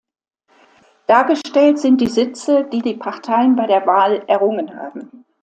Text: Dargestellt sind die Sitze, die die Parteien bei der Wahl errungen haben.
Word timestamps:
Dargestellt 1.05 1.77
sind 1.77 2.01
die 2.01 2.07
Sitze, 2.07 2.63
die 2.65 2.81
die 2.81 2.95
Parteien 2.95 3.55
bei 3.55 3.67
der 3.67 3.85
Wahl 3.85 4.23
errungen 4.25 4.75
haben. 4.75 5.25